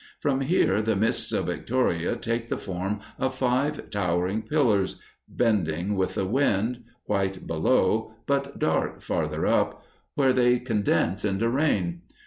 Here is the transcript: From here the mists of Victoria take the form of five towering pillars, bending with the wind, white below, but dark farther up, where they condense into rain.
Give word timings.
From 0.19 0.41
here 0.41 0.81
the 0.81 0.95
mists 0.95 1.31
of 1.31 1.45
Victoria 1.45 2.15
take 2.15 2.49
the 2.49 2.57
form 2.57 3.01
of 3.19 3.35
five 3.35 3.91
towering 3.91 4.41
pillars, 4.41 4.95
bending 5.29 5.95
with 5.95 6.15
the 6.15 6.25
wind, 6.25 6.83
white 7.05 7.45
below, 7.45 8.15
but 8.25 8.57
dark 8.57 9.03
farther 9.03 9.45
up, 9.45 9.83
where 10.15 10.33
they 10.33 10.57
condense 10.57 11.23
into 11.23 11.49
rain. 11.49 12.01